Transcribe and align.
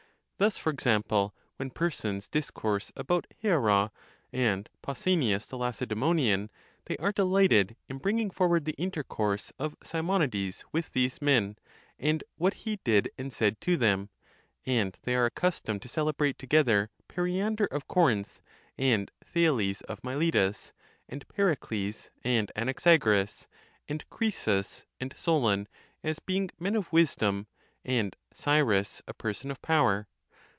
'Thus 0.41 0.57
for 0.57 0.71
example, 0.71 1.35
when 1.57 1.69
persons 1.69 2.27
discourse 2.27 2.91
about 2.95 3.27
Hiero, 3.43 3.91
and 4.33 4.67
Pausanias 4.81 5.45
the 5.45 5.55
Lacedezmonian, 5.55 6.49
they 6.85 6.97
are 6.97 7.11
delighted 7.11 7.75
in 7.87 7.99
bringing 7.99 8.31
forward 8.31 8.65
the 8.65 8.71
intercourse 8.71 9.53
of 9.59 9.75
Simonides 9.83 10.65
with 10.71 10.93
these 10.93 11.21
men, 11.21 11.59
and 11.99 12.23
what 12.37 12.55
he 12.55 12.79
did 12.83 13.11
and 13.19 13.31
said 13.31 13.61
to 13.61 13.77
them; 13.77 14.09
and 14.65 14.97
they 15.03 15.13
are 15.13 15.29
accus 15.29 15.61
tomed 15.61 15.83
to 15.83 15.87
celebrate 15.87 16.39
together 16.39 16.89
Periander 17.07 17.67
of 17.67 17.87
Corinth, 17.87 18.41
and 18.79 19.11
Thales 19.23 19.81
of 19.81 20.03
Miletus; 20.03 20.73
and 21.07 21.23
Pericles, 21.27 22.09
and 22.23 22.51
Anaxagoras; 22.55 23.47
and 23.87 24.03
Creesus, 24.09 24.87
and 24.99 25.13
Solon, 25.15 25.67
as 26.03 26.17
being 26.17 26.49
men 26.57 26.75
of 26.75 26.91
wisdom, 26.91 27.45
and 27.85 28.15
Cyrus, 28.33 29.03
a 29.07 29.13
person 29.13 29.51
of 29.51 29.61
power. 29.61 30.07